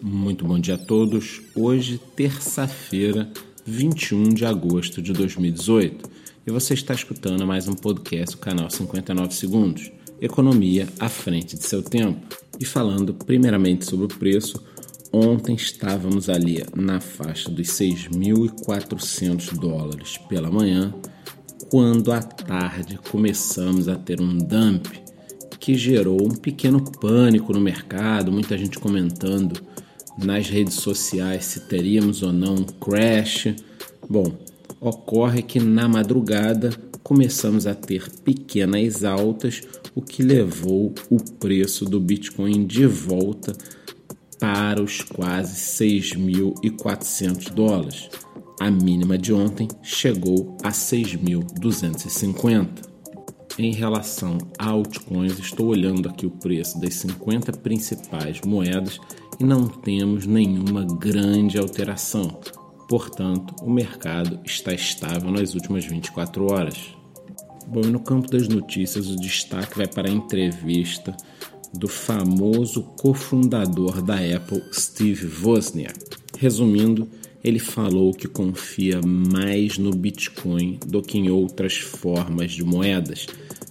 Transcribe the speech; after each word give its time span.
Muito 0.00 0.44
bom 0.44 0.60
dia 0.60 0.76
a 0.76 0.78
todos. 0.78 1.40
Hoje, 1.56 2.00
terça-feira, 2.14 3.28
21 3.66 4.28
de 4.28 4.44
agosto 4.44 5.02
de 5.02 5.12
2018, 5.12 6.08
e 6.46 6.50
você 6.52 6.74
está 6.74 6.94
escutando 6.94 7.44
mais 7.44 7.66
um 7.66 7.74
podcast 7.74 8.36
do 8.36 8.40
canal 8.40 8.70
59 8.70 9.34
Segundos, 9.34 9.90
Economia 10.20 10.86
à 11.00 11.08
frente 11.08 11.56
de 11.56 11.64
seu 11.64 11.82
tempo. 11.82 12.20
E 12.60 12.64
falando 12.64 13.12
primeiramente 13.12 13.86
sobre 13.86 14.06
o 14.06 14.18
preço, 14.18 14.62
ontem 15.12 15.56
estávamos 15.56 16.28
ali 16.28 16.64
na 16.76 17.00
faixa 17.00 17.50
dos 17.50 17.66
6.400 17.66 19.58
dólares 19.58 20.16
pela 20.28 20.48
manhã, 20.48 20.94
quando 21.70 22.12
à 22.12 22.22
tarde 22.22 23.00
começamos 23.10 23.88
a 23.88 23.96
ter 23.96 24.20
um 24.20 24.38
dump 24.38 24.86
que 25.58 25.74
gerou 25.74 26.22
um 26.22 26.36
pequeno 26.36 26.82
pânico 26.82 27.52
no 27.52 27.60
mercado, 27.60 28.30
muita 28.30 28.56
gente 28.56 28.78
comentando 28.78 29.60
nas 30.24 30.48
redes 30.48 30.74
sociais 30.74 31.44
se 31.44 31.60
teríamos 31.60 32.22
ou 32.22 32.32
não 32.32 32.56
um 32.56 32.64
crash. 32.64 33.54
Bom, 34.08 34.32
ocorre 34.80 35.42
que 35.42 35.60
na 35.60 35.88
madrugada 35.88 36.70
começamos 37.02 37.66
a 37.66 37.74
ter 37.74 38.10
pequenas 38.24 39.04
altas, 39.04 39.62
o 39.94 40.02
que 40.02 40.22
levou 40.22 40.94
o 41.08 41.18
preço 41.18 41.84
do 41.84 41.98
Bitcoin 41.98 42.66
de 42.66 42.86
volta 42.86 43.56
para 44.38 44.82
os 44.82 45.02
quase 45.02 45.56
6.400 46.16 47.52
dólares. 47.52 48.08
A 48.60 48.70
mínima 48.70 49.16
de 49.16 49.32
ontem 49.32 49.68
chegou 49.82 50.56
a 50.62 50.70
6.250. 50.70 52.86
Em 53.58 53.72
relação 53.72 54.38
a 54.58 54.68
altcoins, 54.68 55.38
estou 55.38 55.68
olhando 55.68 56.08
aqui 56.08 56.26
o 56.26 56.30
preço 56.30 56.80
das 56.80 56.94
50 56.94 57.52
principais 57.54 58.40
moedas 58.42 59.00
e 59.40 59.44
não 59.44 59.68
temos 59.68 60.26
nenhuma 60.26 60.84
grande 60.84 61.58
alteração. 61.58 62.40
Portanto, 62.88 63.54
o 63.62 63.70
mercado 63.70 64.40
está 64.44 64.72
estável 64.72 65.30
nas 65.30 65.54
últimas 65.54 65.84
24 65.84 66.50
horas. 66.50 66.94
Bom, 67.66 67.82
e 67.82 67.90
no 67.90 68.00
campo 68.00 68.30
das 68.30 68.48
notícias, 68.48 69.08
o 69.08 69.16
destaque 69.16 69.76
vai 69.76 69.86
para 69.86 70.08
a 70.08 70.12
entrevista 70.12 71.14
do 71.74 71.86
famoso 71.86 72.82
cofundador 72.98 74.00
da 74.00 74.14
Apple, 74.14 74.62
Steve 74.72 75.30
Wozniak. 75.44 75.98
Resumindo, 76.38 77.06
ele 77.44 77.58
falou 77.58 78.12
que 78.12 78.26
confia 78.26 79.00
mais 79.02 79.78
no 79.78 79.90
Bitcoin 79.90 80.78
do 80.86 81.02
que 81.02 81.18
em 81.18 81.30
outras 81.30 81.76
formas 81.76 82.52
de 82.52 82.64
moedas, 82.64 83.26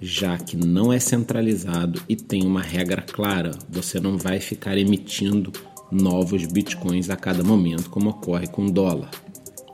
já 0.00 0.38
que 0.38 0.56
não 0.56 0.92
é 0.92 0.98
centralizado 0.98 2.00
e 2.08 2.16
tem 2.16 2.44
uma 2.46 2.62
regra 2.62 3.02
clara: 3.02 3.50
você 3.68 4.00
não 4.00 4.16
vai 4.16 4.40
ficar 4.40 4.78
emitindo 4.78 5.52
novos 5.90 6.46
bitcoins 6.46 7.10
a 7.10 7.16
cada 7.16 7.42
momento, 7.42 7.90
como 7.90 8.10
ocorre 8.10 8.46
com 8.46 8.66
o 8.66 8.72
dólar. 8.72 9.10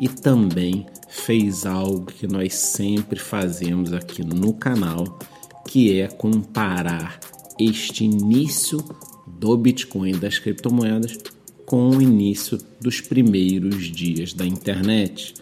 E 0.01 0.09
também 0.09 0.87
fez 1.09 1.65
algo 1.65 2.07
que 2.07 2.27
nós 2.27 2.55
sempre 2.55 3.19
fazemos 3.19 3.93
aqui 3.93 4.23
no 4.23 4.53
canal, 4.53 5.19
que 5.67 6.01
é 6.01 6.09
comparar 6.09 7.19
este 7.59 8.05
início 8.05 8.85
do 9.27 9.57
Bitcoin 9.57 10.13
das 10.13 10.39
criptomoedas 10.39 11.19
com 11.65 11.91
o 11.91 12.03
início 12.03 12.59
dos 12.81 13.01
primeiros 13.01 13.85
dias 13.87 14.33
da 14.33 14.47
internet. 14.47 15.35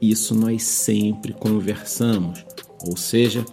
Isso 0.00 0.34
nós 0.34 0.62
sempre 0.62 1.32
conversamos, 1.32 2.44
ou 2.84 2.96
seja, 2.96 3.44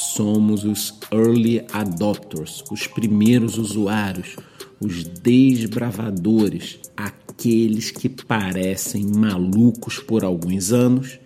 somos 0.00 0.64
os 0.64 0.94
early 1.12 1.64
adopters, 1.72 2.64
os 2.70 2.86
primeiros 2.86 3.58
usuários, 3.58 4.36
os 4.80 5.04
desbravadores, 5.04 6.78
aqueles 6.96 7.90
que 7.90 8.08
parecem 8.08 9.06
malucos 9.06 9.98
por 9.98 10.24
alguns 10.24 10.72
anos 10.72 11.18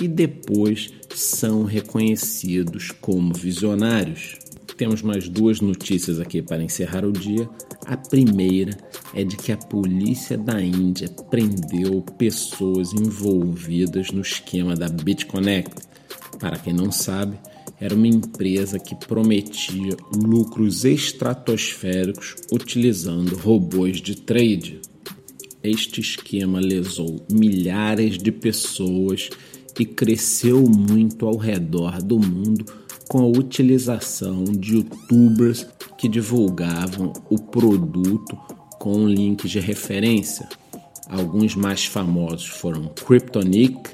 e 0.00 0.08
depois 0.08 0.92
são 1.14 1.64
reconhecidos 1.64 2.90
como 2.90 3.34
visionários. 3.34 4.38
Temos 4.76 5.02
mais 5.02 5.28
duas 5.28 5.60
notícias 5.60 6.18
aqui 6.18 6.42
para 6.42 6.62
encerrar 6.62 7.04
o 7.04 7.12
dia. 7.12 7.48
A 7.86 7.96
primeira 7.96 8.76
é 9.14 9.22
de 9.22 9.36
que 9.36 9.52
a 9.52 9.56
polícia 9.56 10.36
da 10.36 10.60
Índia 10.60 11.08
prendeu 11.30 12.02
pessoas 12.18 12.92
envolvidas 12.92 14.10
no 14.10 14.22
esquema 14.22 14.74
da 14.74 14.88
BitConnect. 14.88 15.82
Para 16.40 16.58
quem 16.58 16.72
não 16.72 16.90
sabe, 16.90 17.38
era 17.82 17.96
uma 17.96 18.06
empresa 18.06 18.78
que 18.78 18.94
prometia 18.94 19.96
lucros 20.14 20.84
estratosféricos 20.84 22.36
utilizando 22.52 23.34
robôs 23.34 24.00
de 24.00 24.14
trade. 24.14 24.80
Este 25.64 26.00
esquema 26.00 26.60
lesou 26.60 27.26
milhares 27.28 28.18
de 28.18 28.30
pessoas 28.30 29.30
e 29.76 29.84
cresceu 29.84 30.62
muito 30.62 31.26
ao 31.26 31.36
redor 31.36 32.00
do 32.00 32.20
mundo 32.20 32.64
com 33.08 33.18
a 33.18 33.26
utilização 33.26 34.44
de 34.44 34.76
youtubers 34.76 35.66
que 35.98 36.08
divulgavam 36.08 37.12
o 37.28 37.36
produto 37.36 38.38
com 38.78 39.08
links 39.08 39.50
de 39.50 39.58
referência. 39.58 40.48
Alguns 41.08 41.56
mais 41.56 41.84
famosos 41.84 42.46
foram 42.46 42.86
Kryptonic 42.94 43.90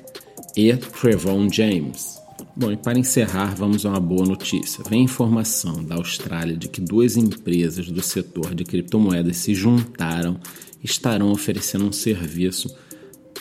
e 0.55 0.77
Trevon 0.77 1.49
James. 1.51 2.28
Bom, 2.59 2.73
e 2.73 2.77
para 2.77 2.99
encerrar, 2.99 3.55
vamos 3.55 3.87
a 3.87 3.91
uma 3.91 4.01
boa 4.01 4.27
notícia. 4.27 4.83
Vem 4.91 5.05
informação 5.05 5.81
da 5.85 5.95
Austrália 5.95 6.57
de 6.57 6.69
que 6.69 6.81
duas 6.81 7.17
empresas 7.17 7.89
do 7.89 8.03
setor 8.03 8.53
de 8.53 8.65
criptomoedas 8.65 9.37
se 9.37 9.55
juntaram 9.55 10.41
e 10.83 10.85
estarão 10.85 11.31
oferecendo 11.31 11.85
um 11.85 11.93
serviço 11.93 12.77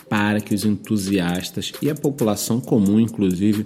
para 0.07 0.39
que 0.39 0.53
os 0.53 0.63
entusiastas 0.63 1.73
e 1.81 1.89
a 1.89 1.95
população 1.95 2.61
comum, 2.61 2.99
inclusive, 2.99 3.65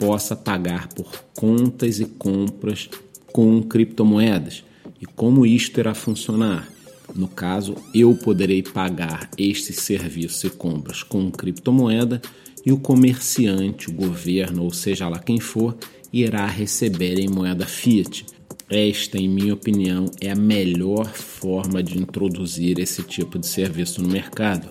possa 0.00 0.34
pagar 0.34 0.88
por 0.88 1.08
contas 1.32 2.00
e 2.00 2.04
compras 2.04 2.90
com 3.32 3.62
criptomoedas. 3.62 4.64
E 5.00 5.06
como 5.06 5.46
isto 5.46 5.78
irá 5.78 5.94
funcionar? 5.94 6.68
No 7.14 7.28
caso, 7.28 7.76
eu 7.94 8.16
poderei 8.16 8.64
pagar 8.64 9.30
estes 9.38 9.76
serviços 9.76 10.42
e 10.42 10.50
compras 10.50 11.04
com 11.04 11.30
criptomoeda 11.30 12.20
e 12.64 12.72
o 12.72 12.78
comerciante, 12.78 13.88
o 13.88 13.92
governo, 13.92 14.64
ou 14.64 14.72
seja 14.72 15.08
lá 15.08 15.18
quem 15.18 15.40
for, 15.40 15.76
irá 16.12 16.46
receber 16.46 17.18
em 17.18 17.28
moeda 17.28 17.66
fiat. 17.66 18.24
Esta, 18.70 19.18
em 19.18 19.28
minha 19.28 19.54
opinião, 19.54 20.06
é 20.20 20.30
a 20.30 20.36
melhor 20.36 21.06
forma 21.06 21.82
de 21.82 21.98
introduzir 21.98 22.78
esse 22.78 23.02
tipo 23.02 23.38
de 23.38 23.46
serviço 23.46 24.02
no 24.02 24.08
mercado. 24.08 24.68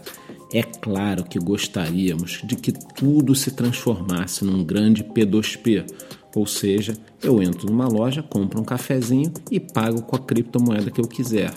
É 0.54 0.62
claro 0.62 1.24
que 1.24 1.40
gostaríamos 1.40 2.42
de 2.44 2.56
que 2.56 2.72
tudo 2.72 3.36
se 3.36 3.52
transformasse 3.52 4.46
num 4.46 4.64
grande 4.64 5.04
P2P, 5.04 5.86
ou 6.36 6.46
seja, 6.46 6.96
eu 7.24 7.42
entro 7.42 7.68
numa 7.68 7.88
loja, 7.88 8.22
compro 8.22 8.62
um 8.62 8.64
cafezinho 8.64 9.34
e 9.52 9.60
pago 9.60 10.04
com 10.04 10.16
a 10.16 10.20
criptomoeda 10.20 10.92
que 10.92 11.02
eu 11.02 11.08
quiser. 11.08 11.52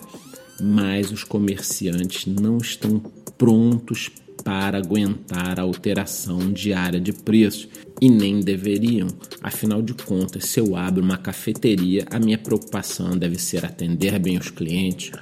Mas 0.60 1.10
os 1.10 1.22
comerciantes 1.22 2.26
não 2.26 2.56
estão 2.58 2.98
prontos 3.36 4.10
para 4.42 4.78
aguentar 4.78 5.58
a 5.58 5.62
alteração 5.62 6.52
diária 6.52 7.00
de 7.00 7.12
preço 7.12 7.68
e 8.00 8.08
nem 8.08 8.40
deveriam. 8.40 9.08
Afinal 9.42 9.82
de 9.82 9.94
contas, 9.94 10.46
se 10.46 10.60
eu 10.60 10.76
abro 10.76 11.02
uma 11.02 11.18
cafeteria, 11.18 12.06
a 12.10 12.18
minha 12.18 12.38
preocupação 12.38 13.16
deve 13.16 13.38
ser 13.38 13.64
atender 13.64 14.18
bem 14.18 14.38
os 14.38 14.50
clientes, 14.50 15.12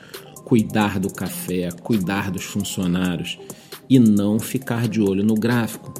cuidar 0.44 0.98
do 0.98 1.12
café, 1.12 1.70
cuidar 1.82 2.30
dos 2.30 2.44
funcionários 2.44 3.38
e 3.88 3.98
não 3.98 4.38
ficar 4.38 4.88
de 4.88 5.00
olho 5.00 5.24
no 5.24 5.34
gráfico. 5.34 5.92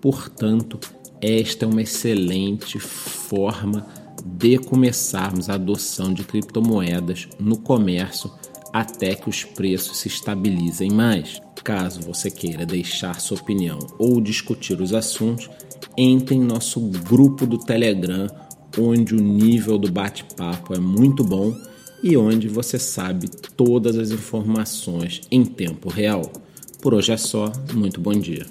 Portanto, 0.00 0.78
esta 1.20 1.64
é 1.64 1.68
uma 1.68 1.82
excelente 1.82 2.78
forma 2.78 3.86
de 4.24 4.58
começarmos 4.58 5.48
a 5.48 5.54
adoção 5.54 6.12
de 6.12 6.24
criptomoedas 6.24 7.28
no 7.38 7.58
comércio 7.58 8.30
até 8.72 9.14
que 9.14 9.28
os 9.28 9.44
preços 9.44 9.98
se 9.98 10.08
estabilizem 10.08 10.90
mais. 10.90 11.40
Caso 11.62 12.00
você 12.00 12.30
queira 12.30 12.64
deixar 12.64 13.20
sua 13.20 13.38
opinião 13.38 13.78
ou 13.98 14.20
discutir 14.20 14.80
os 14.80 14.94
assuntos, 14.94 15.50
entre 15.96 16.34
em 16.34 16.40
nosso 16.40 16.80
grupo 16.80 17.46
do 17.46 17.58
Telegram, 17.58 18.26
onde 18.78 19.14
o 19.14 19.20
nível 19.20 19.78
do 19.78 19.90
bate-papo 19.90 20.74
é 20.74 20.78
muito 20.78 21.22
bom 21.24 21.54
e 22.02 22.16
onde 22.16 22.48
você 22.48 22.78
sabe 22.78 23.28
todas 23.56 23.96
as 23.96 24.10
informações 24.10 25.20
em 25.30 25.44
tempo 25.44 25.88
real. 25.88 26.22
Por 26.80 26.94
hoje 26.94 27.12
é 27.12 27.16
só, 27.16 27.52
muito 27.74 28.00
bom 28.00 28.12
dia. 28.12 28.46